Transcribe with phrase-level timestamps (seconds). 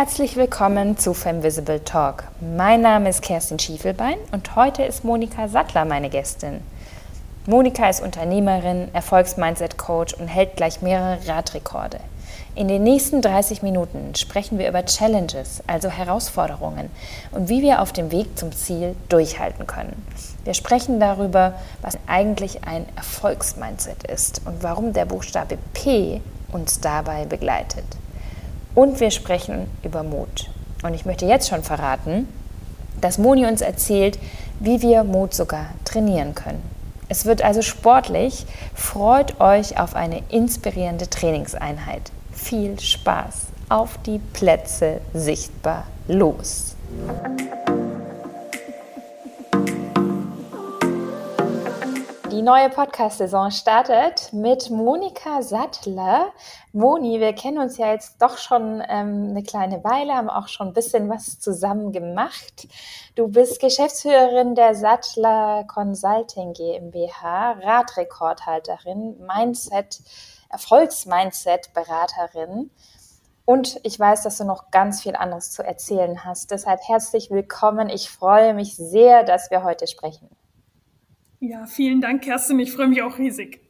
[0.00, 2.24] Herzlich willkommen zu Femvisible Talk.
[2.40, 6.62] Mein Name ist Kerstin Schiefelbein und heute ist Monika Sattler meine Gästin.
[7.44, 12.00] Monika ist Unternehmerin, Erfolgsmindset-Coach und hält gleich mehrere Radrekorde.
[12.54, 16.88] In den nächsten 30 Minuten sprechen wir über Challenges, also Herausforderungen
[17.32, 20.02] und wie wir auf dem Weg zum Ziel durchhalten können.
[20.44, 26.22] Wir sprechen darüber, was eigentlich ein Erfolgsmindset ist und warum der Buchstabe P
[26.52, 27.84] uns dabei begleitet.
[28.74, 30.50] Und wir sprechen über Mut.
[30.82, 32.28] Und ich möchte jetzt schon verraten,
[33.00, 34.18] dass Moni uns erzählt,
[34.60, 36.62] wie wir Mut sogar trainieren können.
[37.08, 38.46] Es wird also sportlich.
[38.74, 42.12] Freut euch auf eine inspirierende Trainingseinheit.
[42.32, 43.48] Viel Spaß.
[43.68, 46.76] Auf die Plätze sichtbar los.
[52.40, 56.32] Die neue Podcast-Saison startet mit Monika Sattler.
[56.72, 60.68] Moni, wir kennen uns ja jetzt doch schon ähm, eine kleine Weile, haben auch schon
[60.68, 62.66] ein bisschen was zusammen gemacht.
[63.14, 70.00] Du bist Geschäftsführerin der Sattler Consulting GmbH, Radrekordhalterin, Mindset,
[70.48, 72.70] Erfolgsmindset-Beraterin.
[73.44, 76.50] Und ich weiß, dass du noch ganz viel anderes zu erzählen hast.
[76.50, 77.90] Deshalb herzlich willkommen.
[77.90, 80.39] Ich freue mich sehr, dass wir heute sprechen.
[81.40, 82.58] Ja, vielen Dank, Kerstin.
[82.58, 83.60] Ich freue mich auch riesig.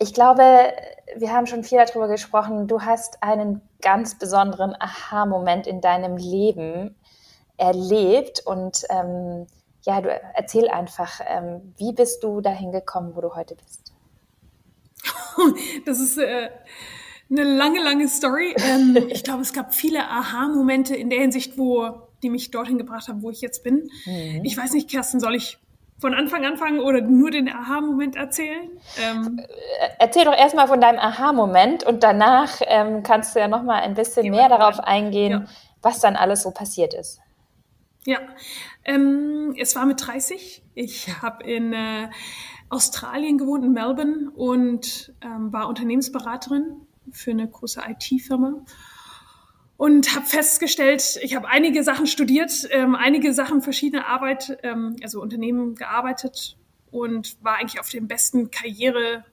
[0.00, 0.42] Ich glaube,
[1.16, 2.66] wir haben schon viel darüber gesprochen.
[2.66, 6.96] Du hast einen ganz besonderen Aha-Moment in deinem Leben
[7.56, 9.46] erlebt und ähm,
[9.82, 13.92] ja, du erzähl einfach, ähm, wie bist du dahin gekommen, wo du heute bist?
[15.86, 16.50] Das ist äh,
[17.30, 18.54] eine lange, lange Story.
[18.58, 23.06] Ähm, ich glaube, es gab viele Aha-Momente in der Hinsicht, wo die mich dorthin gebracht
[23.06, 23.88] haben, wo ich jetzt bin.
[24.06, 24.44] Mhm.
[24.44, 25.58] Ich weiß nicht, Kerstin, soll ich
[26.02, 28.68] von Anfang anfangen oder nur den Aha-Moment erzählen?
[29.00, 29.40] Ähm,
[30.00, 33.94] Erzähl doch erstmal von deinem Aha-Moment und danach ähm, kannst du ja noch mal ein
[33.94, 35.44] bisschen mehr darauf eingehen, ja.
[35.80, 37.20] was dann alles so passiert ist.
[38.04, 38.18] Ja,
[38.84, 40.64] ähm, es war mit 30.
[40.74, 42.10] Ich habe in äh,
[42.68, 48.54] Australien gewohnt, in Melbourne und ähm, war Unternehmensberaterin für eine große IT-Firma
[49.82, 55.20] und habe festgestellt, ich habe einige Sachen studiert, ähm, einige Sachen verschiedene Arbeit, ähm, also
[55.20, 56.56] Unternehmen gearbeitet
[56.92, 59.24] und war eigentlich auf dem besten Karriereweg,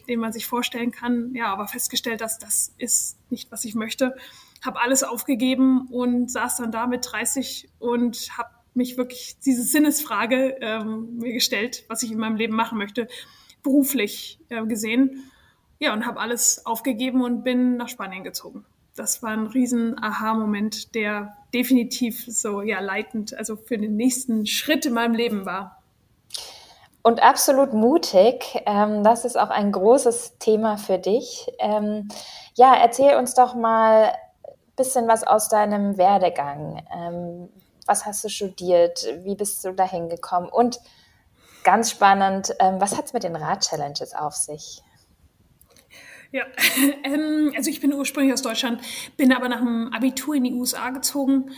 [0.00, 1.34] äh, den man sich vorstellen kann.
[1.34, 4.16] Ja, aber festgestellt, dass das ist nicht, was ich möchte.
[4.64, 10.56] Habe alles aufgegeben und saß dann da mit 30 und habe mich wirklich diese Sinnesfrage
[10.62, 13.06] ähm, mir gestellt, was ich in meinem Leben machen möchte,
[13.62, 15.30] beruflich äh, gesehen.
[15.78, 18.64] Ja, und habe alles aufgegeben und bin nach Spanien gezogen
[18.96, 24.86] das war ein riesen Aha-Moment, der definitiv so ja leitend, also für den nächsten Schritt
[24.86, 25.82] in meinem Leben war.
[27.02, 28.62] Und absolut mutig.
[28.64, 31.52] Ähm, das ist auch ein großes Thema für dich.
[31.58, 32.08] Ähm,
[32.54, 36.82] ja, erzähl uns doch mal ein bisschen was aus deinem Werdegang.
[36.96, 37.48] Ähm,
[37.84, 39.06] was hast du studiert?
[39.18, 40.48] Wie bist du dahin gekommen?
[40.48, 40.80] Und
[41.64, 44.82] ganz spannend, ähm, was hat es mit den Rad-Challenges auf sich?
[46.34, 46.46] Ja,
[47.04, 48.82] ähm, also ich bin ursprünglich aus Deutschland,
[49.16, 51.52] bin aber nach dem Abitur in die USA gezogen.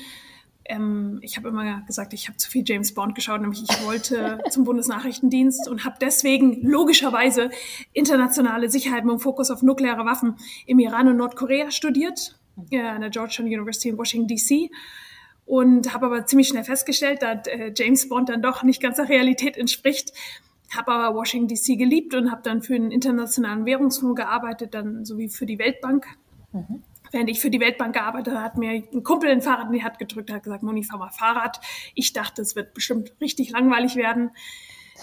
[0.66, 4.38] Ähm, ich habe immer gesagt, ich habe zu viel James Bond geschaut, nämlich ich wollte
[4.50, 7.48] zum Bundesnachrichtendienst und habe deswegen logischerweise
[7.94, 12.38] internationale Sicherheit mit dem Fokus auf nukleare Waffen im Iran und Nordkorea studiert,
[12.70, 14.70] äh, an der Georgetown University in Washington, D.C.
[15.47, 19.08] Und habe aber ziemlich schnell festgestellt, dass äh, James Bond dann doch nicht ganz der
[19.08, 20.12] Realität entspricht
[20.75, 25.28] habe aber Washington DC geliebt und habe dann für einen internationalen Währungsfonds gearbeitet, dann sowie
[25.28, 26.06] für die Weltbank.
[26.53, 26.82] Mhm.
[27.12, 29.84] Während ich für die Weltbank gearbeitet habe, hat mir ein Kumpel ein Fahrrad in die
[29.84, 31.60] Hand gedrückt, hat gesagt, Moni, fahr mal Fahrrad.
[31.94, 34.31] Ich dachte, es wird bestimmt richtig langweilig werden.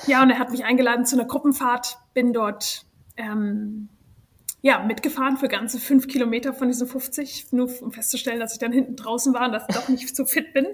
[0.08, 2.86] Ja, und er hat mich eingeladen zu einer Gruppenfahrt, bin dort
[3.16, 3.90] ähm,
[4.66, 8.72] ja, mitgefahren für ganze fünf Kilometer von diesen 50, nur um festzustellen, dass ich dann
[8.72, 10.66] hinten draußen war und dass ich doch nicht so fit bin.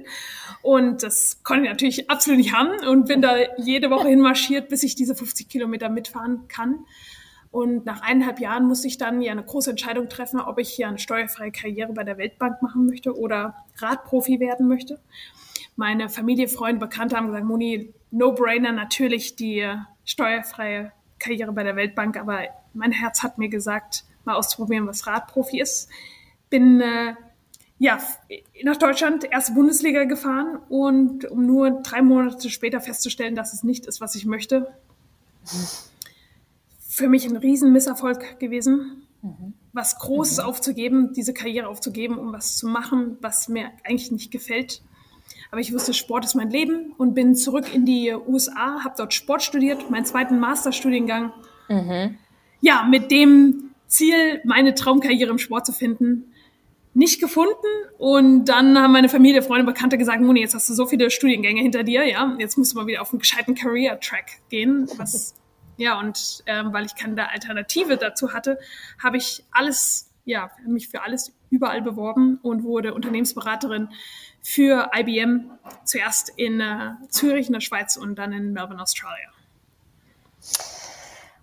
[0.62, 4.84] Und das konnte ich natürlich absolut nicht haben und bin da jede Woche hinmarschiert, bis
[4.84, 6.86] ich diese 50 Kilometer mitfahren kann.
[7.50, 10.88] Und nach eineinhalb Jahren musste ich dann ja eine große Entscheidung treffen, ob ich hier
[10.88, 15.00] eine steuerfreie Karriere bei der Weltbank machen möchte oder Radprofi werden möchte.
[15.76, 19.68] Meine Familie, Freunde, Bekannte haben gesagt, Moni, no-brainer, natürlich die
[20.06, 22.44] steuerfreie Karriere bei der Weltbank, aber
[22.74, 25.90] mein Herz hat mir gesagt, mal auszuprobieren, was Radprofi ist.
[26.50, 27.16] Bin äh,
[27.78, 28.00] ja
[28.64, 33.86] nach Deutschland erste Bundesliga gefahren und um nur drei Monate später festzustellen, dass es nicht
[33.86, 34.74] ist, was ich möchte.
[36.88, 39.04] Für mich ein riesen Misserfolg gewesen.
[39.22, 39.54] Mhm.
[39.74, 40.44] Was Großes mhm.
[40.44, 44.82] aufzugeben, diese Karriere aufzugeben, um was zu machen, was mir eigentlich nicht gefällt.
[45.52, 49.14] Aber ich wusste, Sport ist mein Leben und bin zurück in die USA, habe dort
[49.14, 51.34] Sport studiert, meinen zweiten Masterstudiengang.
[51.68, 52.18] Mhm.
[52.62, 56.32] Ja, mit dem Ziel, meine Traumkarriere im Sport zu finden.
[56.94, 57.68] nicht gefunden
[57.98, 61.62] und dann haben meine Familie, Freunde, Bekannte gesagt, Moni, jetzt hast du so viele Studiengänge
[61.62, 64.90] hinter dir, ja, jetzt musst du mal wieder auf einen gescheiten Career-Track gehen.
[64.98, 65.36] Was,
[65.78, 68.60] ja, und ähm, weil ich keine Alternative dazu hatte,
[69.02, 73.90] habe ich alles, ja, mich für alles überall beworben und wurde Unternehmensberaterin
[74.42, 75.52] für IBM,
[75.86, 79.30] zuerst in äh, Zürich in der Schweiz und dann in Melbourne, Australia.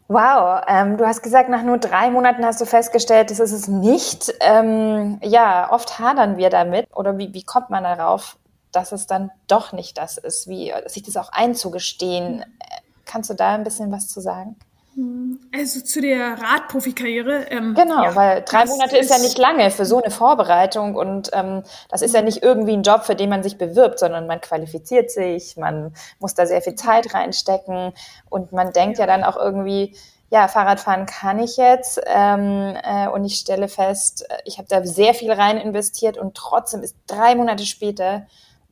[0.08, 3.66] Wow, ähm, du hast gesagt, nach nur drei Monaten hast du festgestellt, das ist es
[3.66, 4.32] nicht.
[4.40, 6.86] Ähm, ja, oft hadern wir damit.
[6.94, 8.38] Oder wie, wie kommt man darauf,
[8.70, 10.46] dass es dann doch nicht das ist?
[10.46, 12.44] Wie sich das auch einzugestehen?
[13.04, 14.56] Kannst du da ein bisschen was zu sagen?
[15.54, 17.50] Also zu der Radprofikarriere.
[17.50, 20.94] Ähm, genau, ja, weil drei Monate ist, ist, ja nicht lange für so eine Vorbereitung
[20.94, 24.26] und ähm, das ist ja nicht irgendwie ein Job, für den man sich bewirbt, sondern
[24.26, 27.92] man qualifiziert sich, man muss da sehr viel Zeit reinstecken
[28.30, 29.94] und man denkt ja, ja dann auch irgendwie,
[30.30, 34.84] ja, Fahrradfahren kann ich jetzt ähm, äh, und ich stelle fest, äh, ich habe da
[34.84, 38.26] sehr viel rein investiert und trotzdem ist drei Monate später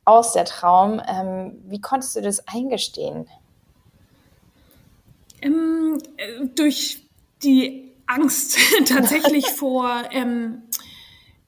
[0.05, 0.99] aus der Traum.
[1.07, 3.27] Ähm, wie konntest du das eingestehen?
[5.45, 7.07] Ähm, äh, durch
[7.43, 10.63] die Angst tatsächlich vor, ähm,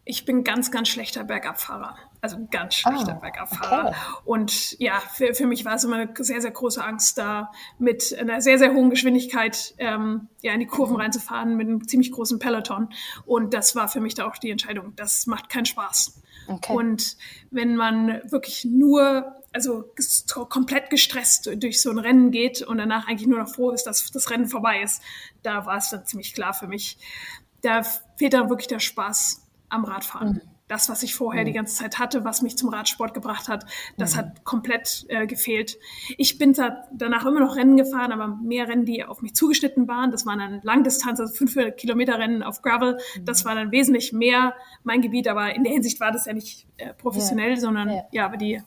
[0.06, 1.98] ich bin ganz, ganz schlechter Bergabfahrer.
[2.22, 3.90] Also ganz schlechter oh, Bergabfahrer.
[3.90, 3.98] Okay.
[4.26, 8.18] Und ja, für, für mich war es immer eine sehr, sehr große Angst, da mit
[8.18, 11.02] einer sehr, sehr hohen Geschwindigkeit ähm, ja, in die Kurven mhm.
[11.02, 12.90] reinzufahren mit einem ziemlich großen Peloton.
[13.26, 14.94] Und das war für mich da auch die Entscheidung.
[14.96, 16.22] Das macht keinen Spaß.
[16.48, 16.74] Okay.
[16.74, 17.18] Und
[17.52, 19.86] wenn man wirklich nur also
[20.50, 24.12] komplett gestresst durch so ein Rennen geht und danach eigentlich nur noch froh ist, dass
[24.12, 25.02] das Rennen vorbei ist,
[25.42, 27.00] da war es dann ziemlich klar für mich.
[27.64, 27.82] Da
[28.18, 30.34] fehlt dann wirklich der Spaß am Radfahren.
[30.34, 30.42] Mhm.
[30.68, 31.46] Das, was ich vorher mhm.
[31.48, 33.66] die ganze Zeit hatte, was mich zum Radsport gebracht hat,
[33.98, 34.18] das mhm.
[34.18, 35.80] hat komplett äh, gefehlt.
[36.18, 39.88] Ich bin da danach immer noch Rennen gefahren, aber mehr Rennen, die auf mich zugeschnitten
[39.88, 40.12] waren.
[40.12, 43.00] Das waren dann Langdistanz, also fünf Kilometer Rennen auf Gravel.
[43.22, 43.48] Das mhm.
[43.48, 44.54] war dann wesentlich mehr
[44.84, 47.60] mein Gebiet, aber in der Hinsicht war das ja nicht äh, professionell, ja.
[47.60, 48.04] sondern ja.
[48.12, 48.62] ja, aber die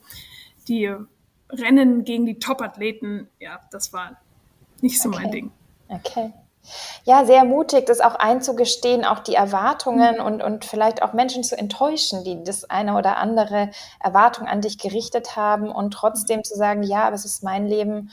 [0.70, 0.94] die
[1.50, 4.16] Rennen gegen die Top-Athleten, ja, das war
[4.80, 5.18] nicht so okay.
[5.22, 5.52] mein Ding.
[5.88, 6.32] Okay.
[7.04, 10.24] Ja, sehr mutig, das auch einzugestehen, auch die Erwartungen mhm.
[10.24, 14.78] und, und vielleicht auch Menschen zu enttäuschen, die das eine oder andere Erwartung an dich
[14.78, 18.10] gerichtet haben und trotzdem zu sagen, ja, aber es ist mein Leben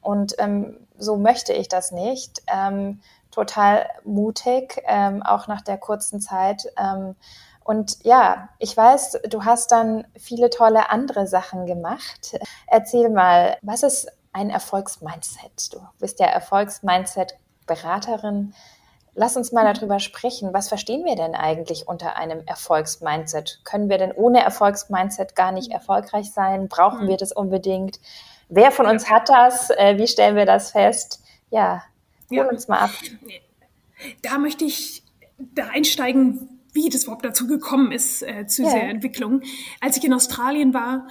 [0.00, 2.42] und ähm, so möchte ich das nicht.
[2.52, 6.66] Ähm, total mutig, ähm, auch nach der kurzen Zeit.
[6.76, 7.14] Ähm,
[7.70, 12.36] und ja, ich weiß, du hast dann viele tolle andere Sachen gemacht.
[12.66, 15.72] Erzähl mal, was ist ein Erfolgsmindset?
[15.72, 18.54] Du bist ja Erfolgsmindset-Beraterin.
[19.14, 20.52] Lass uns mal darüber sprechen.
[20.52, 23.60] Was verstehen wir denn eigentlich unter einem Erfolgsmindset?
[23.62, 26.66] Können wir denn ohne Erfolgsmindset gar nicht erfolgreich sein?
[26.66, 28.00] Brauchen wir das unbedingt?
[28.48, 29.70] Wer von uns hat das?
[29.70, 31.22] Äh, wie stellen wir das fest?
[31.50, 31.84] Ja,
[32.30, 32.48] hol ja.
[32.48, 32.90] uns mal ab.
[34.22, 35.04] Da möchte ich
[35.38, 38.72] da einsteigen, wie das überhaupt dazu gekommen ist, äh, zu yeah.
[38.72, 39.42] dieser Entwicklung.
[39.80, 41.08] Als ich in Australien war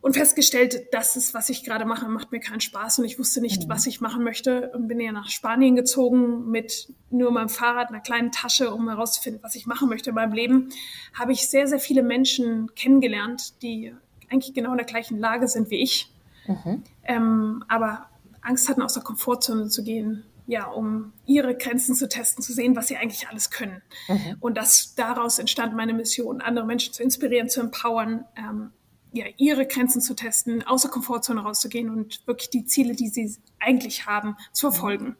[0.00, 3.40] und festgestellt, das ist, was ich gerade mache, macht mir keinen Spaß und ich wusste
[3.40, 3.68] nicht, mhm.
[3.68, 8.00] was ich machen möchte und bin ja nach Spanien gezogen mit nur meinem Fahrrad, einer
[8.00, 10.70] kleinen Tasche, um herauszufinden, was ich machen möchte in meinem Leben,
[11.14, 13.94] habe ich sehr, sehr viele Menschen kennengelernt, die
[14.28, 16.12] eigentlich genau in der gleichen Lage sind wie ich,
[16.46, 16.82] mhm.
[17.04, 18.06] ähm, aber
[18.40, 22.76] Angst hatten, aus der Komfortzone zu gehen, ja, um ihre Grenzen zu testen, zu sehen,
[22.76, 23.82] was sie eigentlich alles können.
[24.08, 24.36] Mhm.
[24.40, 28.70] Und das daraus entstand meine Mission, andere Menschen zu inspirieren, zu empowern, ähm,
[29.12, 34.06] ja, ihre Grenzen zu testen, außer Komfortzone rauszugehen und wirklich die Ziele, die sie eigentlich
[34.06, 35.04] haben, zu verfolgen.
[35.04, 35.16] Mhm.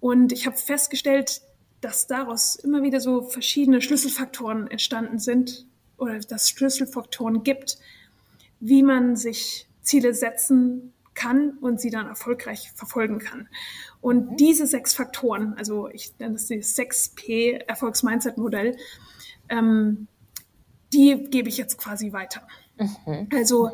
[0.00, 1.42] Und ich habe festgestellt,
[1.80, 5.66] dass daraus immer wieder so verschiedene Schlüsselfaktoren entstanden sind
[5.96, 7.78] oder dass Schlüsselfaktoren gibt,
[8.60, 13.48] wie man sich Ziele setzen kann und sie dann erfolgreich verfolgen kann.
[14.00, 14.36] Und mhm.
[14.36, 18.76] diese sechs Faktoren, also ich nenne das die 6P Erfolgs-Mindset-Modell,
[19.48, 20.06] ähm,
[20.92, 22.46] die gebe ich jetzt quasi weiter.
[22.78, 23.28] Mhm.
[23.34, 23.70] Also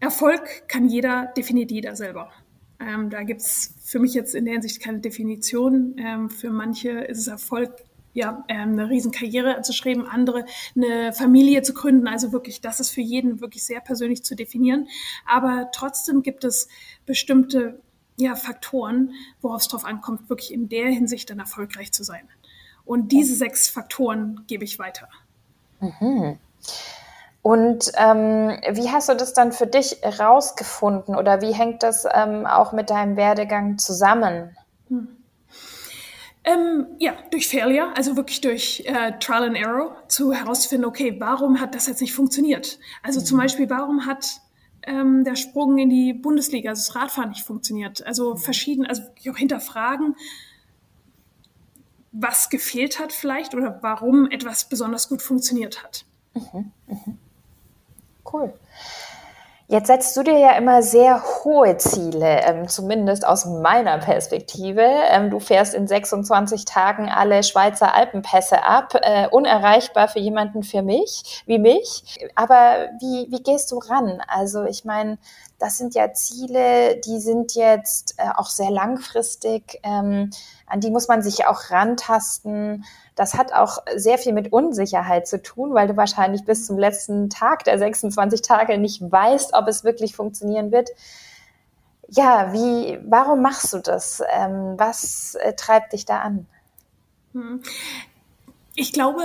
[0.00, 2.30] Erfolg kann jeder, definiert jeder selber.
[2.78, 5.96] Ähm, da gibt es für mich jetzt in der Hinsicht keine Definition.
[5.96, 10.44] Ähm, für manche ist es Erfolg, ja, ähm, eine Riesenkarriere anzuschreiben, andere
[10.76, 12.06] eine Familie zu gründen.
[12.08, 14.88] Also wirklich, das ist für jeden wirklich sehr persönlich zu definieren.
[15.26, 16.68] Aber trotzdem gibt es
[17.06, 17.80] bestimmte
[18.16, 22.28] ja, Faktoren, worauf es drauf ankommt, wirklich in der Hinsicht dann erfolgreich zu sein.
[22.84, 25.08] Und diese sechs Faktoren gebe ich weiter.
[25.80, 26.38] Mhm.
[27.42, 32.46] Und ähm, wie hast du das dann für dich rausgefunden oder wie hängt das ähm,
[32.46, 34.56] auch mit deinem Werdegang zusammen?
[34.88, 35.08] Hm.
[36.44, 41.60] Ähm, ja, durch Failure, also wirklich durch äh, Trial and Error, zu herauszufinden, okay, warum
[41.60, 42.80] hat das jetzt nicht funktioniert?
[43.02, 43.24] Also mhm.
[43.24, 44.40] zum Beispiel, warum hat
[44.82, 48.04] ähm, der Sprung in die Bundesliga, also das Radfahren nicht funktioniert?
[48.04, 48.38] Also mhm.
[48.38, 50.16] verschieden, also auch hinterfragen,
[52.10, 56.04] was gefehlt hat vielleicht oder warum etwas besonders gut funktioniert hat.
[56.34, 57.14] Mhm, mh.
[58.30, 58.52] Cool.
[59.72, 64.82] Jetzt setzt du dir ja immer sehr hohe Ziele, ähm, zumindest aus meiner Perspektive.
[64.82, 70.82] Ähm, du fährst in 26 Tagen alle Schweizer Alpenpässe ab, äh, unerreichbar für jemanden für
[70.82, 72.18] mich, wie mich.
[72.34, 74.20] Aber wie, wie gehst du ran?
[74.28, 75.16] Also ich meine,
[75.62, 80.30] das sind ja Ziele, die sind jetzt äh, auch sehr langfristig, ähm,
[80.66, 82.84] an die muss man sich auch rantasten.
[83.14, 87.30] Das hat auch sehr viel mit Unsicherheit zu tun, weil du wahrscheinlich bis zum letzten
[87.30, 90.90] Tag der 26 Tage nicht weißt, ob es wirklich funktionieren wird.
[92.08, 94.20] Ja, wie, warum machst du das?
[94.32, 96.48] Ähm, was äh, treibt dich da an?
[97.34, 97.62] Hm.
[98.74, 99.22] Ich glaube,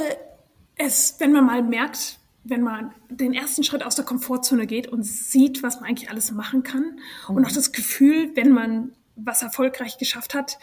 [0.75, 5.03] es, wenn man mal merkt, wenn man den ersten Schritt aus der Komfortzone geht und
[5.03, 7.35] sieht, was man eigentlich alles machen kann mhm.
[7.35, 10.57] und auch das Gefühl, wenn man was erfolgreich geschafft hat,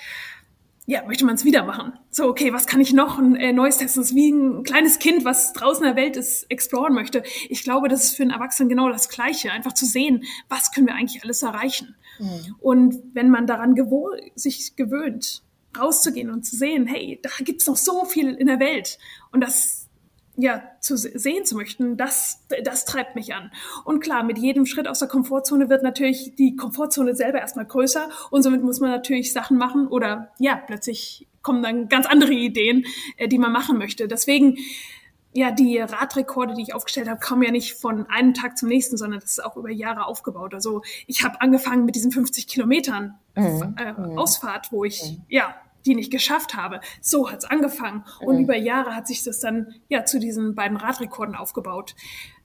[0.86, 1.94] ja, möchte man es wieder machen.
[2.10, 4.02] So, okay, was kann ich noch ein äh, Neues testen?
[4.02, 7.22] Das ist wie ein kleines Kind, was draußen in der Welt ist, exploren möchte.
[7.48, 9.50] Ich glaube, das ist für einen Erwachsenen genau das Gleiche.
[9.50, 11.96] Einfach zu sehen, was können wir eigentlich alles erreichen.
[12.18, 12.56] Mhm.
[12.60, 13.74] Und wenn man daran
[14.34, 15.42] sich gewöhnt,
[15.76, 18.98] rauszugehen und zu sehen, hey, da gibt's noch so viel in der Welt.
[19.32, 19.83] Und das
[20.36, 23.52] ja, zu sehen zu möchten, das, das treibt mich an.
[23.84, 28.08] Und klar, mit jedem Schritt aus der Komfortzone wird natürlich die Komfortzone selber erstmal größer
[28.30, 32.84] und somit muss man natürlich Sachen machen oder ja, plötzlich kommen dann ganz andere Ideen,
[33.16, 34.08] äh, die man machen möchte.
[34.08, 34.58] Deswegen,
[35.32, 38.96] ja, die Radrekorde, die ich aufgestellt habe, kommen ja nicht von einem Tag zum nächsten,
[38.96, 40.54] sondern das ist auch über Jahre aufgebaut.
[40.54, 43.74] Also ich habe angefangen mit diesen 50 Kilometern mhm.
[43.78, 44.18] äh, mhm.
[44.18, 45.22] Ausfahrt, wo ich mhm.
[45.28, 45.54] ja
[45.86, 46.80] die nicht geschafft habe.
[47.00, 48.04] So hat's angefangen.
[48.20, 48.44] Und mhm.
[48.44, 51.94] über Jahre hat sich das dann ja zu diesen beiden Radrekorden aufgebaut.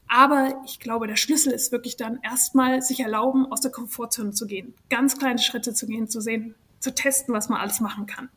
[0.08, 4.48] Aber ich glaube, der Schlüssel ist wirklich dann erstmal sich erlauben, aus der Komfortzone zu
[4.48, 8.29] gehen, ganz kleine Schritte zu gehen, zu sehen, zu testen, was man alles machen kann.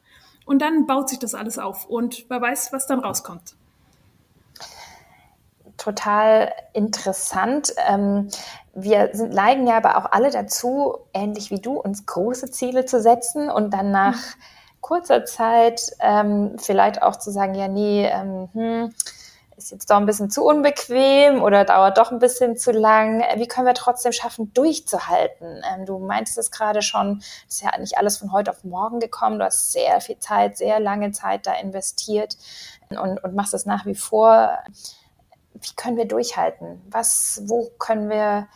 [0.45, 3.55] Und dann baut sich das alles auf und wer weiß, was dann rauskommt.
[5.79, 7.73] Total interessant.
[7.89, 8.29] Ähm,
[8.75, 13.01] wir sind, neigen ja aber auch alle dazu, ähnlich wie du, uns große Ziele zu
[13.01, 14.43] setzen und dann nach mhm
[14.83, 18.95] kurzer Zeit ähm, vielleicht auch zu sagen, ja, nee, ähm, hm,
[19.57, 23.23] ist jetzt doch ein bisschen zu unbequem oder dauert doch ein bisschen zu lang.
[23.37, 25.63] Wie können wir trotzdem schaffen, durchzuhalten?
[25.73, 29.01] Ähm, du meintest es gerade schon, es ist ja nicht alles von heute auf morgen
[29.01, 29.39] gekommen.
[29.39, 32.37] Du hast sehr viel Zeit, sehr lange Zeit da investiert
[32.91, 34.59] und, und machst es nach wie vor.
[35.55, 36.83] Wie können wir durchhalten?
[36.91, 38.49] Was, wo können wir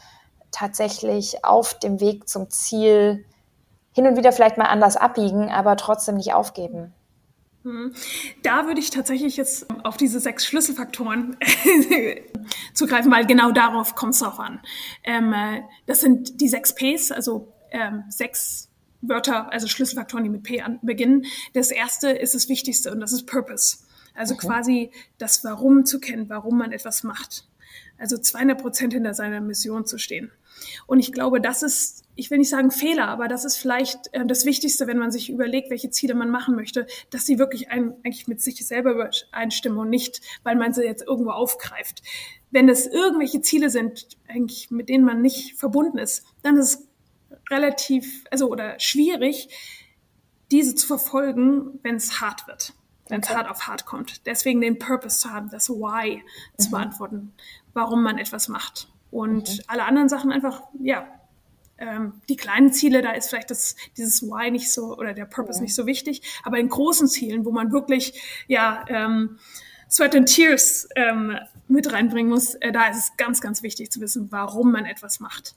[0.51, 3.25] tatsächlich auf dem Weg zum Ziel
[3.97, 6.93] hin und wieder vielleicht mal anders abbiegen, aber trotzdem nicht aufgeben.
[7.63, 7.95] Mhm.
[8.43, 11.39] Da würde ich tatsächlich jetzt auf diese sechs Schlüsselfaktoren
[12.75, 14.61] zugreifen, weil genau darauf kommt es auch an.
[15.03, 18.69] Ähm, äh, das sind die sechs Ps, also ähm, sechs
[19.01, 21.25] Wörter, also Schlüsselfaktoren, die mit P an, beginnen.
[21.55, 23.79] Das erste ist das Wichtigste und das ist Purpose.
[24.15, 24.47] Also okay.
[24.47, 27.49] quasi das Warum zu kennen, warum man etwas macht.
[27.97, 30.31] Also 200 Prozent hinter seiner Mission zu stehen.
[30.87, 34.27] Und ich glaube, das ist ich will nicht sagen Fehler, aber das ist vielleicht äh,
[34.27, 37.95] das Wichtigste, wenn man sich überlegt, welche Ziele man machen möchte, dass sie wirklich ein,
[38.05, 42.03] eigentlich mit sich selber übereinstimmen und nicht, weil man sie jetzt irgendwo aufgreift.
[42.51, 46.89] Wenn es irgendwelche Ziele sind, eigentlich mit denen man nicht verbunden ist, dann ist es
[47.51, 49.49] relativ, also oder schwierig,
[50.51, 52.73] diese zu verfolgen, wenn es hart wird,
[53.09, 53.37] wenn es okay.
[53.37, 54.27] hart auf hart kommt.
[54.27, 56.63] Deswegen den Purpose zu haben, das Why mhm.
[56.63, 57.35] zu beantworten,
[57.75, 58.89] warum man etwas macht.
[59.11, 59.63] Und mhm.
[59.67, 61.07] alle anderen Sachen einfach, ja,
[61.79, 65.59] ähm, die kleinen Ziele, da ist vielleicht das, dieses Why nicht so oder der Purpose
[65.59, 65.63] ja.
[65.63, 66.23] nicht so wichtig.
[66.43, 69.39] Aber in großen Zielen, wo man wirklich ja ähm,
[69.91, 71.37] Sweat and Tears ähm,
[71.69, 75.21] mit reinbringen muss, äh, da ist es ganz, ganz wichtig zu wissen, warum man etwas
[75.21, 75.55] macht.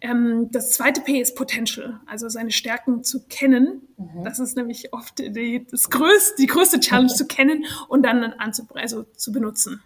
[0.00, 3.82] Ähm, das zweite P ist Potential, also seine Stärken zu kennen.
[3.96, 4.24] Mhm.
[4.24, 8.66] Das ist nämlich oft die, das größte, die größte Challenge zu kennen und dann anzu,
[8.74, 9.82] also zu benutzen.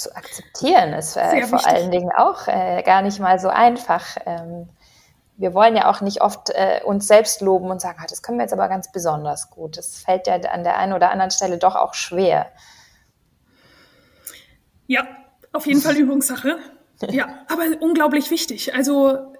[0.00, 4.16] Zu akzeptieren ist äh, vor allen Dingen auch äh, gar nicht mal so einfach.
[4.24, 4.66] Ähm,
[5.36, 8.38] wir wollen ja auch nicht oft äh, uns selbst loben und sagen, ah, das können
[8.38, 9.76] wir jetzt aber ganz besonders gut.
[9.76, 12.50] Das fällt ja an der einen oder anderen Stelle doch auch schwer.
[14.86, 15.06] Ja,
[15.52, 16.58] auf jeden Fall Übungssache.
[17.08, 18.74] Ja, aber unglaublich wichtig.
[18.74, 19.32] Also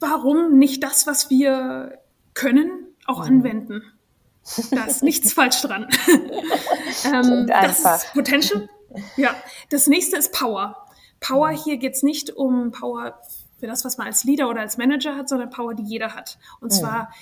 [0.00, 1.98] warum nicht das, was wir
[2.32, 3.26] können, auch mhm.
[3.26, 3.82] anwenden?
[4.70, 5.86] Da ist nichts falsch dran.
[7.04, 8.70] ähm, das ist Potential.
[9.16, 9.34] Ja,
[9.70, 10.86] das nächste ist Power.
[11.20, 13.20] Power, hier geht es nicht um Power
[13.58, 16.38] für das, was man als Leader oder als Manager hat, sondern Power, die jeder hat.
[16.60, 16.76] Und mhm.
[16.76, 17.12] zwar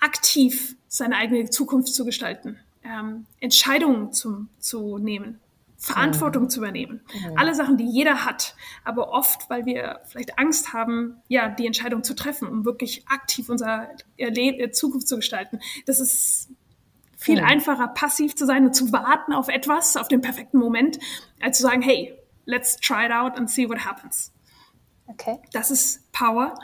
[0.00, 5.40] aktiv seine eigene Zukunft zu gestalten, ähm, Entscheidungen zum, zu nehmen,
[5.76, 6.50] Verantwortung mhm.
[6.50, 7.00] zu übernehmen.
[7.14, 7.38] Mhm.
[7.38, 8.54] Alle Sachen, die jeder hat.
[8.84, 13.48] Aber oft, weil wir vielleicht Angst haben, ja, die Entscheidung zu treffen, um wirklich aktiv
[13.48, 15.60] unser Leben, Zukunft zu gestalten.
[15.86, 16.48] Das ist
[17.20, 17.48] Viel mhm.
[17.48, 21.00] einfacher, passiv zu sein und zu warten auf etwas, auf den perfekten Moment,
[21.40, 24.32] als zu sagen, hey, let's try it out and see what happens.
[25.08, 25.38] Okay.
[25.52, 26.54] Das ist Power.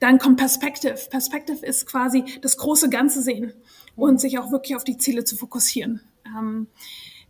[0.00, 0.98] Dann kommt Perspective.
[1.08, 3.54] Perspective ist quasi das große Ganze sehen
[3.96, 6.02] und sich auch wirklich auf die Ziele zu fokussieren.
[6.26, 6.66] Ähm,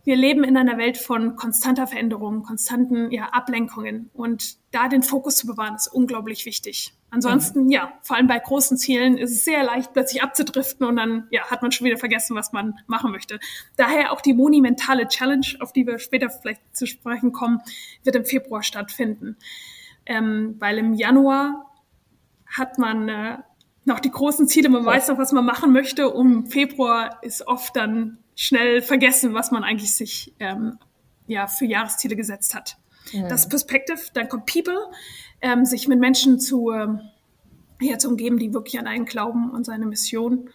[0.03, 5.37] wir leben in einer Welt von konstanter Veränderung, konstanten ja, Ablenkungen und da den Fokus
[5.37, 6.93] zu bewahren, ist unglaublich wichtig.
[7.09, 7.69] Ansonsten, mhm.
[7.69, 11.43] ja, vor allem bei großen Zielen ist es sehr leicht, plötzlich abzudriften und dann ja,
[11.49, 13.39] hat man schon wieder vergessen, was man machen möchte.
[13.77, 17.61] Daher auch die monumentale Challenge, auf die wir später vielleicht zu sprechen kommen,
[18.03, 19.37] wird im Februar stattfinden.
[20.05, 21.71] Ähm, weil im Januar
[22.47, 23.37] hat man äh,
[23.85, 26.09] noch die großen Ziele, man weiß noch, was man machen möchte.
[26.09, 30.77] Um Februar ist oft dann schnell vergessen, was man eigentlich sich ähm,
[31.27, 32.77] ja, für Jahresziele gesetzt hat.
[33.13, 33.29] Mhm.
[33.29, 34.77] Das Perspective, dann kommt People,
[35.41, 37.01] ähm, sich mit Menschen zu, ähm,
[37.81, 40.49] ja, zu umgeben, die wirklich an einen glauben und seine Mission.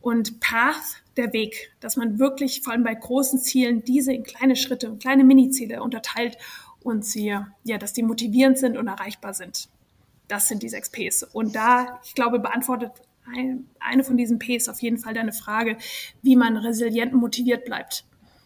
[0.00, 4.56] Und Path, der Weg, dass man wirklich vor allem bei großen Zielen diese in kleine
[4.56, 6.38] Schritte und kleine Mini-Ziele unterteilt
[6.82, 9.68] und sie, ja, dass die motivierend sind und erreichbar sind.
[10.28, 11.24] Das sind die sechs Ps.
[11.24, 12.92] Und da, ich glaube, beantwortet
[13.26, 15.76] ein, eine von diesen Ps auf jeden Fall deine Frage,
[16.22, 18.04] wie man resilient und motiviert bleibt.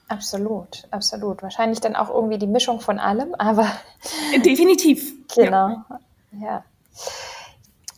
[0.09, 1.43] Absolut, absolut.
[1.43, 3.71] Wahrscheinlich dann auch irgendwie die Mischung von allem, aber.
[4.45, 5.15] Definitiv.
[5.35, 5.69] genau.
[5.69, 6.01] Ja.
[6.41, 6.65] ja.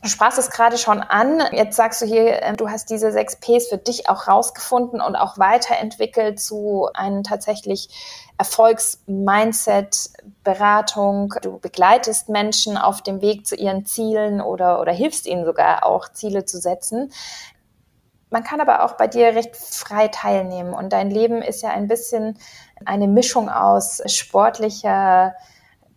[0.07, 1.43] Du sprachst es gerade schon an.
[1.51, 5.17] Jetzt sagst du hier, ähm, du hast diese sechs Ps für dich auch rausgefunden und
[5.17, 7.89] auch weiterentwickelt zu einem tatsächlich
[8.39, 10.11] Erfolgsmindset,
[10.45, 11.35] Beratung.
[11.43, 16.09] Du begleitest Menschen auf dem Weg zu ihren Zielen oder, oder hilfst ihnen sogar auch
[16.13, 17.11] Ziele zu setzen.
[18.31, 21.89] Man kann aber auch bei dir recht frei teilnehmen und dein Leben ist ja ein
[21.89, 22.39] bisschen
[22.85, 25.35] eine Mischung aus sportlicher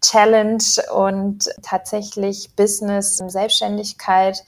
[0.01, 0.63] Challenge
[0.93, 4.43] und tatsächlich Business, Selbstständigkeit.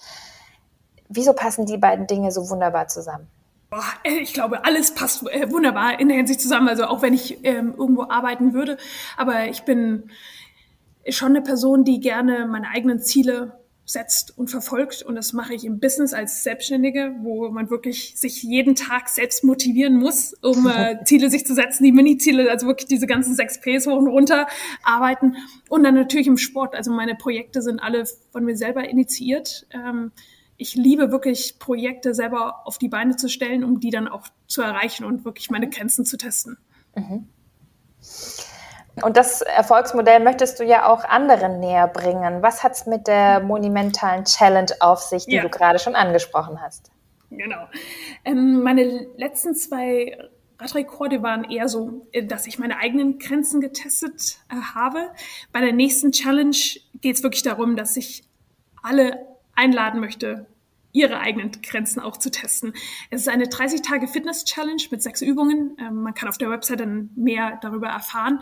[1.10, 3.28] Wieso passen die beiden Dinge so wunderbar zusammen?
[4.04, 6.68] Äh, ich glaube, alles passt äh, wunderbar in der Hinsicht zusammen.
[6.68, 8.78] Also auch wenn ich ähm, irgendwo arbeiten würde.
[9.18, 10.10] Aber ich bin
[11.10, 15.04] schon eine Person, die gerne meine eigenen Ziele setzt und verfolgt.
[15.04, 19.44] Und das mache ich im Business als Selbstständige, wo man wirklich sich jeden Tag selbst
[19.44, 23.60] motivieren muss, um äh, Ziele sich zu setzen, die Mini-Ziele, also wirklich diese ganzen sechs
[23.60, 24.48] Ps hoch und runter
[24.84, 25.36] arbeiten.
[25.70, 26.76] Und dann natürlich im Sport.
[26.76, 29.68] Also meine Projekte sind alle von mir selber initiiert.
[29.72, 30.12] Ähm,
[30.58, 34.62] ich liebe wirklich Projekte selber auf die Beine zu stellen, um die dann auch zu
[34.62, 36.58] erreichen und wirklich meine Grenzen zu testen.
[36.96, 37.28] Mhm.
[39.02, 42.42] Und das Erfolgsmodell möchtest du ja auch anderen näher bringen.
[42.42, 45.42] Was hat es mit der monumentalen Challenge auf sich, die ja.
[45.42, 46.92] du gerade schon angesprochen hast?
[47.30, 47.68] Genau.
[48.26, 48.84] Ähm, meine
[49.16, 50.18] letzten zwei
[50.60, 55.10] Radrekorde waren eher so, äh, dass ich meine eigenen Grenzen getestet äh, habe.
[55.54, 56.58] Bei der nächsten Challenge
[57.00, 58.24] geht es wirklich darum, dass ich
[58.84, 59.26] alle
[59.56, 60.46] einladen möchte,
[60.92, 62.74] ihre eigenen Grenzen auch zu testen.
[63.10, 65.78] Es ist eine 30-Tage-Fitness-Challenge mit sechs Übungen.
[65.80, 68.42] Ähm, man kann auf der Website dann mehr darüber erfahren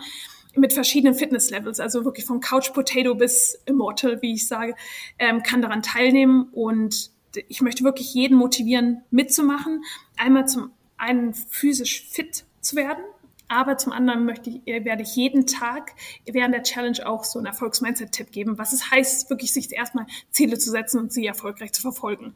[0.56, 4.76] mit verschiedenen Fitness-Levels, also wirklich vom Couch Potato bis Immortal, wie ich sage,
[5.20, 7.12] ähm, kann daran teilnehmen und
[7.48, 9.84] ich möchte wirklich jeden motivieren, mitzumachen.
[10.18, 13.04] Einmal zum einen physisch fit zu werden,
[13.48, 15.94] aber zum anderen möchte ich, äh, werde ich jeden Tag
[16.26, 20.58] während der Challenge auch so einen Erfolgs-Mindset-Tipp geben, was es heißt, wirklich sich erstmal Ziele
[20.58, 22.36] zu setzen und sie erfolgreich zu verfolgen.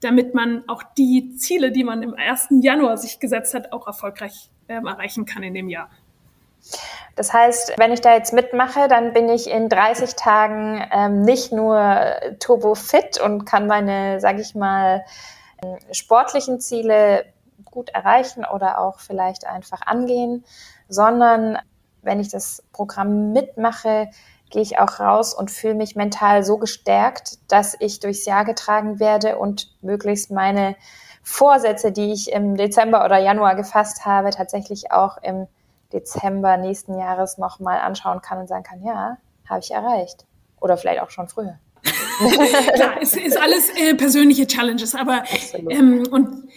[0.00, 2.48] Damit man auch die Ziele, die man im 1.
[2.62, 5.90] Januar sich gesetzt hat, auch erfolgreich äh, erreichen kann in dem Jahr.
[7.16, 11.52] Das heißt, wenn ich da jetzt mitmache, dann bin ich in 30 Tagen ähm, nicht
[11.52, 15.04] nur turbo fit und kann meine, sage ich mal,
[15.62, 17.24] ähm, sportlichen Ziele
[17.64, 20.44] gut erreichen oder auch vielleicht einfach angehen,
[20.88, 21.58] sondern
[22.02, 24.08] wenn ich das Programm mitmache,
[24.50, 28.98] gehe ich auch raus und fühle mich mental so gestärkt, dass ich durchs Jahr getragen
[28.98, 30.76] werde und möglichst meine
[31.22, 35.46] Vorsätze, die ich im Dezember oder Januar gefasst habe, tatsächlich auch im
[35.92, 40.26] Dezember nächsten Jahres nochmal anschauen kann und sagen kann, ja, habe ich erreicht.
[40.60, 41.58] Oder vielleicht auch schon früher.
[42.74, 45.24] Klar, es ist alles äh, persönliche Challenges, aber
[45.70, 46.50] ähm, und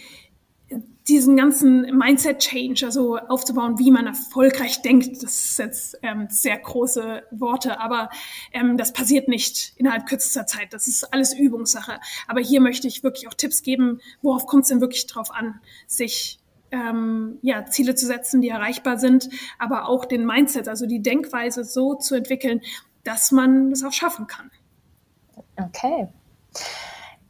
[1.08, 7.22] diesen ganzen Mindset-Change, also aufzubauen, wie man erfolgreich denkt, das ist jetzt ähm, sehr große
[7.30, 8.08] Worte, aber
[8.52, 10.72] ähm, das passiert nicht innerhalb kürzester Zeit.
[10.72, 12.00] Das ist alles Übungssache.
[12.26, 15.60] Aber hier möchte ich wirklich auch Tipps geben, worauf kommt es denn wirklich drauf an,
[15.86, 16.38] sich
[16.74, 21.64] ähm, ja, Ziele zu setzen, die erreichbar sind, aber auch den Mindset, also die Denkweise
[21.64, 22.60] so zu entwickeln,
[23.04, 24.50] dass man es auch schaffen kann.
[25.56, 26.08] Okay.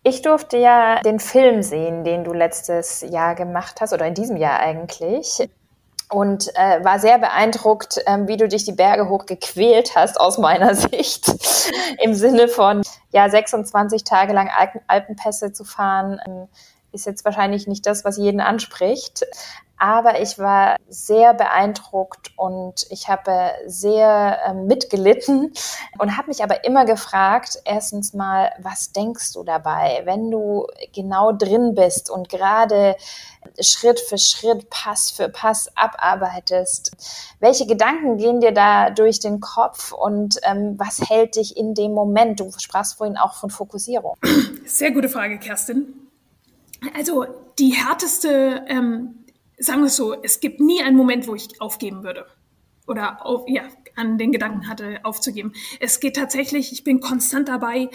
[0.03, 4.37] Ich durfte ja den Film sehen, den du letztes Jahr gemacht hast, oder in diesem
[4.37, 5.49] Jahr eigentlich.
[6.11, 10.75] Und äh, war sehr beeindruckt, ähm, wie du dich die Berge hochgequält hast, aus meiner
[10.75, 11.27] Sicht.
[12.03, 16.49] Im Sinne von, ja, 26 Tage lang Alpen, Alpenpässe zu fahren, ähm,
[16.95, 19.27] ist jetzt wahrscheinlich nicht das, was jeden anspricht.
[19.77, 25.53] Aber ich war sehr beeindruckt und ich habe sehr äh, mitgelitten
[25.99, 31.33] und habe mich aber immer gefragt, erstens mal, was denkst du dabei, wenn du genau
[31.33, 32.95] drin bist und gerade
[33.61, 36.93] Schritt für Schritt, Pass für Pass abarbeitest?
[37.41, 41.93] Welche Gedanken gehen dir da durch den Kopf und ähm, was hält dich in dem
[41.93, 42.39] Moment?
[42.39, 44.17] Du sprachst vorhin auch von Fokussierung.
[44.65, 46.04] Sehr gute Frage, Kerstin.
[46.95, 47.27] Also
[47.59, 49.25] die härteste, ähm,
[49.59, 52.27] sagen wir es so, es gibt nie einen Moment, wo ich aufgeben würde
[52.87, 53.63] oder auf, ja,
[53.97, 55.53] an den Gedanken hatte, aufzugeben.
[55.81, 57.89] Es geht tatsächlich, ich bin konstant dabei,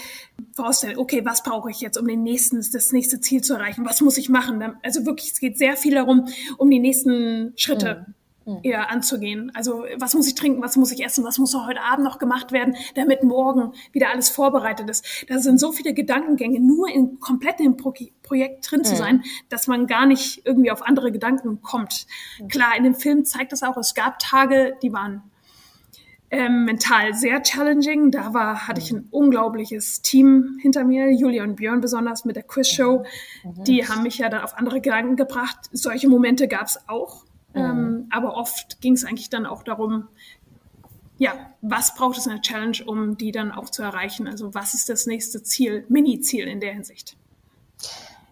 [0.52, 3.84] vorstellen, okay, was brauche ich jetzt, um den nächsten, das nächste Ziel zu erreichen?
[3.84, 4.62] Was muss ich machen?
[4.82, 8.06] Also wirklich, es geht sehr viel darum, um die nächsten Schritte.
[8.08, 8.14] Mhm
[8.62, 9.52] eher anzugehen.
[9.54, 12.52] Also was muss ich trinken, was muss ich essen, was muss heute Abend noch gemacht
[12.52, 15.26] werden, damit morgen wieder alles vorbereitet ist.
[15.28, 19.66] Da sind so viele Gedankengänge, nur in komplett im Pro Projekt drin zu sein, dass
[19.66, 22.06] man gar nicht irgendwie auf andere Gedanken kommt.
[22.48, 25.22] Klar, in dem Film zeigt das auch, es gab Tage, die waren
[26.30, 28.10] ähm, mental sehr challenging.
[28.12, 32.44] Da war, hatte ich ein unglaubliches Team hinter mir, Julia und Björn besonders mit der
[32.44, 33.04] Quizshow.
[33.66, 35.58] Die haben mich ja dann auf andere Gedanken gebracht.
[35.72, 37.24] Solche Momente gab es auch.
[37.54, 37.60] Mhm.
[37.60, 40.08] Ähm, aber oft ging es eigentlich dann auch darum,
[41.18, 44.26] ja, was braucht es in der Challenge, um die dann auch zu erreichen?
[44.26, 47.16] Also was ist das nächste Ziel, Mini-Ziel in der Hinsicht?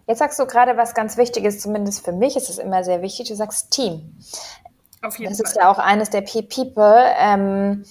[0.07, 3.29] Jetzt sagst du gerade was ganz Wichtiges, zumindest für mich ist es immer sehr wichtig.
[3.29, 4.17] Du sagst Team.
[5.03, 5.51] Auf jeden das Fall.
[5.51, 7.13] ist ja auch eines der P-People.
[7.19, 7.85] Ähm,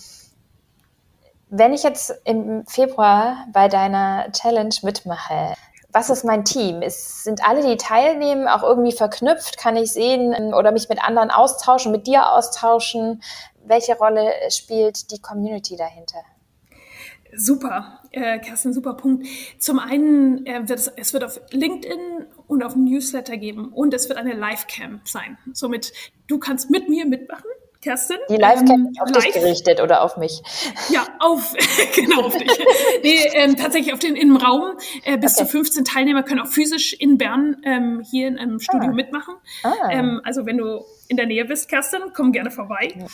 [1.48, 5.54] wenn ich jetzt im Februar bei deiner Challenge mitmache,
[5.92, 6.82] was ist mein Team?
[6.82, 9.58] Ist, sind alle, die teilnehmen, auch irgendwie verknüpft?
[9.58, 13.22] Kann ich sehen ähm, oder mich mit anderen austauschen, mit dir austauschen?
[13.64, 16.18] Welche Rolle spielt die Community dahinter?
[17.34, 19.26] Super, äh, Kerstin, super Punkt.
[19.58, 24.08] Zum einen äh, wird es, es wird auf LinkedIn und auf Newsletter geben und es
[24.08, 25.38] wird eine Livecam sein.
[25.52, 25.92] Somit,
[26.26, 28.16] du kannst mit mir mitmachen Kerstin.
[28.28, 29.24] Die Livecam ähm, auf live.
[29.24, 30.42] dich gerichtet oder auf mich?
[30.90, 31.54] Ja, auf,
[31.94, 32.50] genau auf dich.
[33.02, 34.76] nee, ähm, tatsächlich auf den im Raum.
[35.04, 35.46] Äh, bis okay.
[35.46, 38.94] zu 15 Teilnehmer können auch physisch in Bern ähm, hier in einem Studio ah.
[38.94, 39.34] mitmachen.
[39.62, 39.90] Ah.
[39.90, 42.94] Ähm, also wenn du in der Nähe bist, Kerstin, komm gerne vorbei.
[42.96, 43.06] Ja.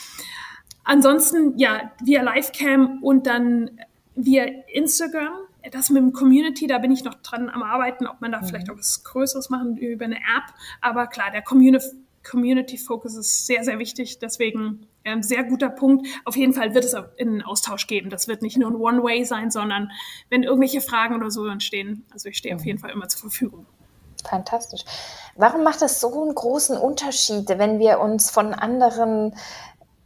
[0.83, 3.79] Ansonsten, ja, via Livecam und dann
[4.15, 5.33] via Instagram.
[5.71, 8.45] Das mit dem Community, da bin ich noch dran am Arbeiten, ob man da mhm.
[8.45, 10.53] vielleicht auch was Größeres machen über eine App.
[10.79, 11.87] Aber klar, der Community
[12.29, 14.19] Community Focus ist sehr, sehr wichtig.
[14.19, 16.07] Deswegen ähm, sehr guter Punkt.
[16.25, 18.09] Auf jeden Fall wird es einen Austausch geben.
[18.09, 19.91] Das wird nicht nur ein One-Way sein, sondern
[20.29, 23.65] wenn irgendwelche Fragen oder so entstehen, also ich stehe auf jeden Fall immer zur Verfügung.
[24.27, 24.83] Fantastisch.
[25.35, 29.35] Warum macht es so einen großen Unterschied, wenn wir uns von anderen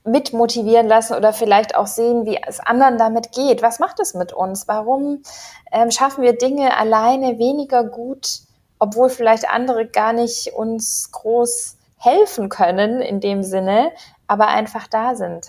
[0.03, 3.62] mitmotivieren lassen oder vielleicht auch sehen, wie es anderen damit geht?
[3.62, 4.67] Was macht es mit uns?
[4.67, 5.23] Warum
[5.71, 8.39] ähm, schaffen wir Dinge alleine weniger gut,
[8.79, 13.92] obwohl vielleicht andere gar nicht uns groß helfen können in dem Sinne,
[14.28, 15.48] aber einfach da sind.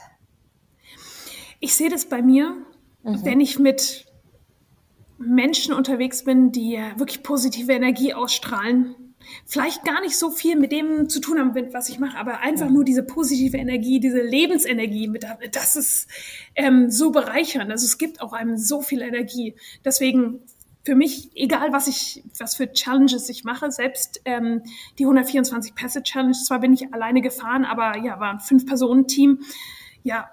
[1.60, 2.56] Ich sehe das bei mir,
[3.02, 3.24] mhm.
[3.24, 4.06] wenn ich mit
[5.18, 8.94] Menschen unterwegs bin, die wirklich positive Energie ausstrahlen.
[9.44, 12.70] Vielleicht gar nicht so viel mit dem zu tun haben, was ich mache, aber einfach
[12.70, 16.08] nur diese positive Energie, diese Lebensenergie, mit, das ist
[16.56, 17.70] ähm, so bereichernd.
[17.70, 19.54] Also es gibt auch einem so viel Energie.
[19.84, 20.40] Deswegen
[20.84, 24.62] für mich, egal was ich, was für Challenges ich mache, selbst ähm,
[24.98, 29.40] die 124 Pässe Challenge, zwar bin ich alleine gefahren, aber ja, war ein Fünf-Personen-Team.
[30.02, 30.30] Ja,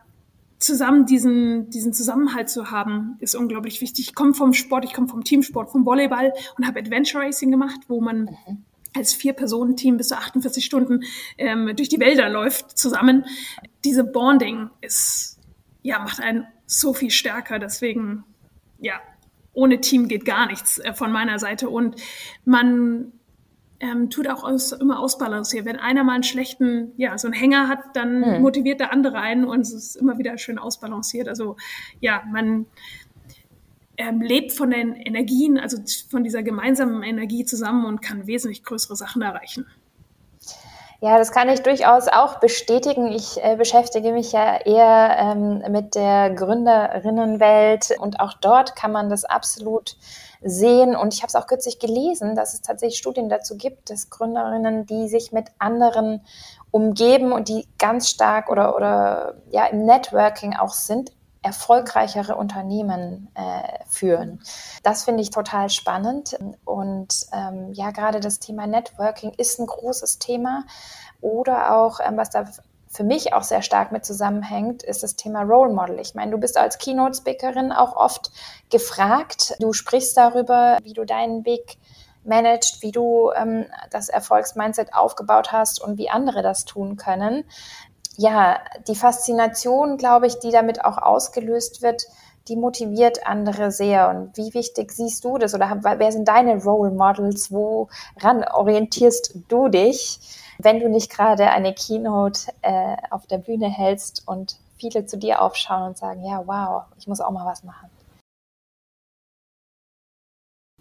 [0.59, 4.09] zusammen diesen, diesen Zusammenhalt zu haben, ist unglaublich wichtig.
[4.09, 7.81] Ich komme vom Sport, ich komme vom Teamsport, vom Volleyball und habe Adventure Racing gemacht,
[7.87, 8.35] wo man
[8.95, 11.01] als Vier-Personen-Team bis zu 48 Stunden
[11.37, 13.25] ähm, durch die Wälder läuft zusammen.
[13.83, 15.39] Diese Bonding ist,
[15.83, 17.59] ja, macht einen so viel stärker.
[17.59, 18.23] Deswegen,
[18.79, 18.99] ja,
[19.57, 21.69] ohne Team geht gar nichts äh, von meiner Seite.
[21.69, 21.95] Und
[22.45, 23.11] man
[23.79, 25.65] ähm, tut auch aus, immer ausbalancieren.
[25.65, 28.41] Wenn einer mal einen schlechten, ja, so einen Hänger hat, dann hm.
[28.43, 31.27] motiviert der andere einen und es ist immer wieder schön ausbalanciert.
[31.27, 31.57] Also
[31.99, 32.67] ja, man
[33.97, 38.95] ähm, lebt von den Energien, also von dieser gemeinsamen Energie zusammen und kann wesentlich größere
[38.95, 39.65] Sachen erreichen.
[40.99, 43.11] Ja, das kann ich durchaus auch bestätigen.
[43.11, 49.07] Ich äh, beschäftige mich ja eher ähm, mit der Gründerinnenwelt und auch dort kann man
[49.07, 49.95] das absolut
[50.41, 50.95] sehen.
[50.95, 54.87] Und ich habe es auch kürzlich gelesen, dass es tatsächlich Studien dazu gibt, dass Gründerinnen,
[54.87, 56.25] die sich mit anderen
[56.71, 61.11] umgeben und die ganz stark oder, oder ja im Networking auch sind,
[61.47, 64.41] erfolgreichere Unternehmen äh, führen.
[64.83, 66.37] Das finde ich total spannend.
[66.65, 70.65] Und ähm, ja, gerade das Thema Networking ist ein großes Thema.
[71.21, 72.45] Oder auch, ähm, was da
[72.89, 75.99] für mich auch sehr stark mit zusammenhängt, ist das Thema Role Model.
[75.99, 78.31] Ich meine, du bist als Keynote-Speakerin auch oft
[78.69, 79.55] gefragt.
[79.59, 81.77] Du sprichst darüber, wie du deinen Weg
[82.25, 87.45] managst, wie du ähm, das Erfolgsmindset aufgebaut hast und wie andere das tun können.
[88.17, 92.07] Ja, die Faszination, glaube ich, die damit auch ausgelöst wird,
[92.47, 94.09] die motiviert andere sehr.
[94.09, 97.51] Und wie wichtig siehst du das oder wer sind deine Role Models?
[97.51, 100.19] Woran orientierst du dich,
[100.57, 105.41] wenn du nicht gerade eine Keynote äh, auf der Bühne hältst und viele zu dir
[105.41, 107.89] aufschauen und sagen, ja, wow, ich muss auch mal was machen?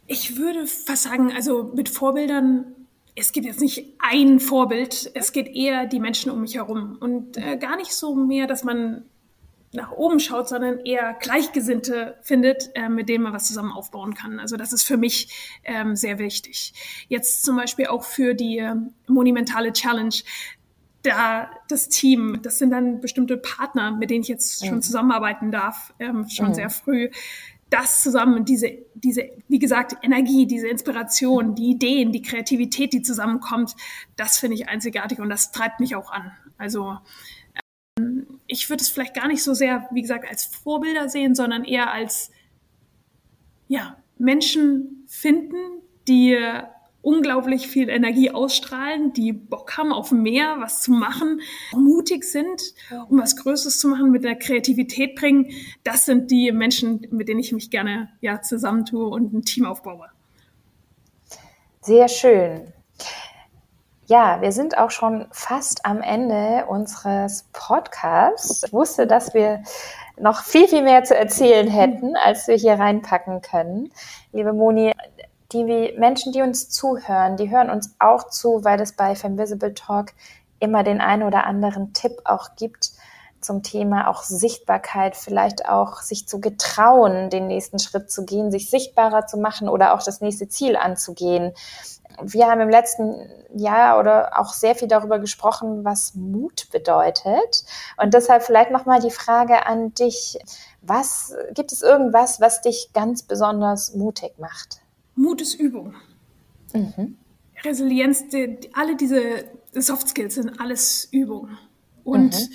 [0.06, 2.75] Ich würde fast sagen, also mit Vorbildern,
[3.16, 7.38] es gibt jetzt nicht ein Vorbild, es geht eher die Menschen um mich herum und
[7.38, 9.04] äh, gar nicht so mehr, dass man
[9.72, 14.38] nach oben schaut, sondern eher Gleichgesinnte findet, äh, mit denen man was zusammen aufbauen kann.
[14.38, 16.74] Also das ist für mich ähm, sehr wichtig.
[17.08, 18.74] Jetzt zum Beispiel auch für die äh,
[19.06, 20.14] monumentale Challenge.
[21.02, 24.82] Da das Team, das sind dann bestimmte Partner, mit denen ich jetzt schon mhm.
[24.82, 26.54] zusammenarbeiten darf, ähm, schon mhm.
[26.54, 27.10] sehr früh
[27.70, 33.74] das zusammen, diese, diese, wie gesagt, Energie, diese Inspiration, die Ideen, die Kreativität, die zusammenkommt,
[34.16, 36.32] das finde ich einzigartig und das treibt mich auch an.
[36.58, 36.96] Also
[37.98, 41.64] ähm, ich würde es vielleicht gar nicht so sehr, wie gesagt, als Vorbilder sehen, sondern
[41.64, 42.30] eher als
[43.68, 45.56] ja, Menschen finden,
[46.06, 46.38] die
[47.06, 51.40] unglaublich viel Energie ausstrahlen, die Bock haben auf mehr, was zu machen,
[51.72, 52.74] mutig sind,
[53.08, 55.48] um was Größeres zu machen, mit der Kreativität bringen.
[55.84, 60.08] Das sind die Menschen, mit denen ich mich gerne ja, zusammentue und ein Team aufbaue.
[61.80, 62.72] Sehr schön.
[64.08, 68.64] Ja, wir sind auch schon fast am Ende unseres Podcasts.
[68.64, 69.62] Ich wusste, dass wir
[70.18, 73.92] noch viel, viel mehr zu erzählen hätten, als wir hier reinpacken können.
[74.32, 74.92] Liebe Moni,
[75.64, 80.12] die Menschen, die uns zuhören, die hören uns auch zu, weil es bei Femvisible Talk
[80.58, 82.92] immer den einen oder anderen Tipp auch gibt
[83.40, 88.70] zum Thema auch Sichtbarkeit, vielleicht auch sich zu getrauen, den nächsten Schritt zu gehen, sich
[88.70, 91.52] sichtbarer zu machen oder auch das nächste Ziel anzugehen.
[92.22, 97.64] Wir haben im letzten Jahr oder auch sehr viel darüber gesprochen, was Mut bedeutet.
[98.02, 100.38] Und deshalb vielleicht nochmal die Frage an dich.
[100.80, 104.80] Was, gibt es irgendwas, was dich ganz besonders mutig macht?
[105.16, 105.94] Mut ist Übung.
[106.72, 107.16] Mhm.
[107.64, 111.48] Resilienz, die, alle diese Soft Skills sind alles Übung.
[112.04, 112.54] Und mhm.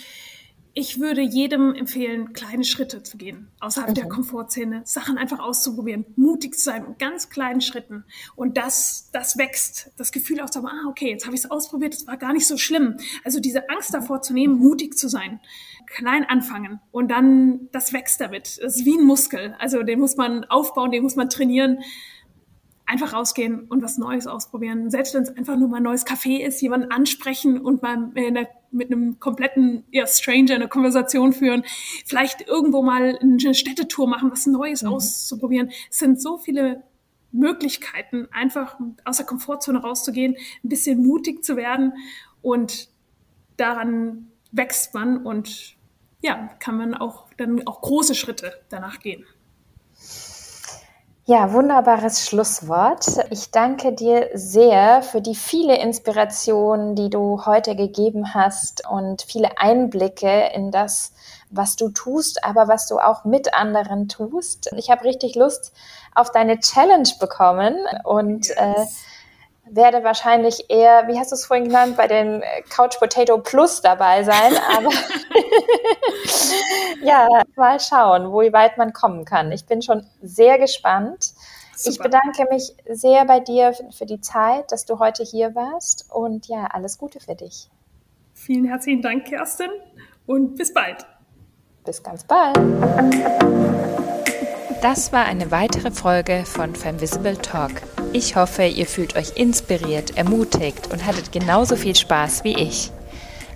[0.73, 3.95] ich würde jedem empfehlen, kleine Schritte zu gehen, außerhalb mhm.
[3.95, 8.05] der Komfortzone, Sachen einfach auszuprobieren, mutig zu sein, ganz kleinen Schritten.
[8.35, 9.91] Und das, das wächst.
[9.97, 12.31] Das Gefühl auch zu haben, ah, okay, jetzt habe ich es ausprobiert, es war gar
[12.31, 12.97] nicht so schlimm.
[13.23, 15.39] Also diese Angst davor zu nehmen, mutig zu sein.
[15.87, 18.59] Klein anfangen und dann, das wächst damit.
[18.61, 19.55] Das ist wie ein Muskel.
[19.59, 21.79] Also den muss man aufbauen, den muss man trainieren
[22.91, 24.89] einfach rausgehen und was Neues ausprobieren.
[24.89, 28.49] Selbst wenn es einfach nur mal ein neues Café ist, jemanden ansprechen und mal der,
[28.71, 31.63] mit einem kompletten ja, Stranger eine Konversation führen.
[32.05, 34.89] Vielleicht irgendwo mal eine Städtetour machen, was Neues mhm.
[34.89, 35.71] auszuprobieren.
[35.89, 36.83] Es sind so viele
[37.31, 41.93] Möglichkeiten, einfach aus der Komfortzone rauszugehen, ein bisschen mutig zu werden
[42.41, 42.89] und
[43.55, 45.77] daran wächst man und
[46.21, 49.25] ja, kann man auch dann auch große Schritte danach gehen.
[51.25, 53.05] Ja, wunderbares Schlusswort.
[53.29, 59.59] Ich danke dir sehr für die viele Inspirationen, die du heute gegeben hast und viele
[59.59, 61.13] Einblicke in das,
[61.51, 64.71] was du tust, aber was du auch mit anderen tust.
[64.77, 65.73] Ich habe richtig Lust
[66.15, 68.57] auf deine Challenge bekommen und yes.
[68.57, 68.85] äh,
[69.69, 73.81] werde wahrscheinlich eher, wie hast du es vorhin genannt, bei den äh, Couch Potato Plus
[73.81, 74.57] dabei sein.
[74.75, 74.89] Aber
[77.01, 79.51] ja, mal schauen, wo weit man kommen kann.
[79.51, 81.33] Ich bin schon sehr gespannt.
[81.75, 81.89] Super.
[81.89, 86.47] Ich bedanke mich sehr bei dir für die Zeit, dass du heute hier warst und
[86.47, 87.69] ja, alles Gute für dich.
[88.33, 89.69] Vielen herzlichen Dank, Kerstin,
[90.25, 91.05] und bis bald.
[91.85, 92.57] Bis ganz bald.
[94.81, 97.71] Das war eine weitere Folge von Femvisible Talk.
[98.13, 102.91] Ich hoffe, ihr fühlt euch inspiriert, ermutigt und hattet genauso viel Spaß wie ich.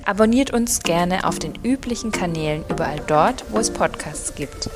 [0.06, 4.70] Abonniert uns gerne auf den üblichen Kanälen überall dort, wo es Podcasts gibt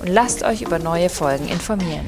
[0.00, 2.06] und lasst euch über neue Folgen informieren.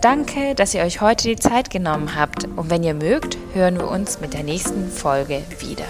[0.00, 3.88] Danke, dass ihr euch heute die Zeit genommen habt und wenn ihr mögt, hören wir
[3.88, 5.84] uns mit der nächsten Folge wieder.